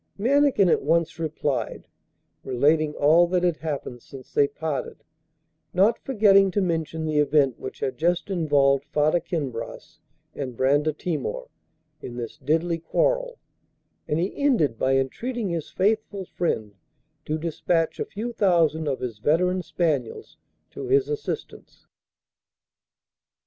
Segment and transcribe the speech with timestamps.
[0.17, 1.87] Mannikin at once replied,
[2.43, 5.03] relating all that had happened since they parted,
[5.75, 9.99] not forgetting to mention the event which had just involved Farda Kinbras
[10.33, 11.49] and Brandatimor
[12.01, 13.37] in this deadly quarrel,
[14.07, 16.73] and he ended by entreating his faithful friend
[17.25, 20.35] to despatch a few thousands of his veteran spaniels
[20.71, 21.85] to his assistance.